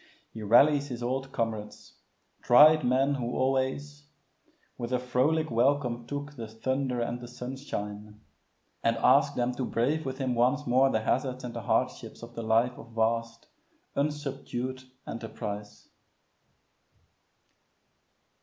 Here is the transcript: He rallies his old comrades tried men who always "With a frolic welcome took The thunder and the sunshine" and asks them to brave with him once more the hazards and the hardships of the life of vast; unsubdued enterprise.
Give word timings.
He 0.33 0.41
rallies 0.41 0.87
his 0.87 1.03
old 1.03 1.31
comrades 1.31 1.93
tried 2.41 2.83
men 2.83 3.13
who 3.13 3.33
always 3.37 4.07
"With 4.75 4.91
a 4.91 4.97
frolic 4.97 5.51
welcome 5.51 6.07
took 6.07 6.35
The 6.35 6.47
thunder 6.47 6.99
and 6.99 7.21
the 7.21 7.27
sunshine" 7.27 8.19
and 8.83 8.97
asks 8.97 9.35
them 9.35 9.51
to 9.53 9.63
brave 9.63 10.03
with 10.03 10.17
him 10.17 10.33
once 10.33 10.65
more 10.65 10.89
the 10.89 11.01
hazards 11.01 11.43
and 11.43 11.53
the 11.53 11.61
hardships 11.61 12.23
of 12.23 12.33
the 12.33 12.41
life 12.41 12.79
of 12.79 12.93
vast; 12.93 13.45
unsubdued 13.95 14.85
enterprise. 15.05 15.87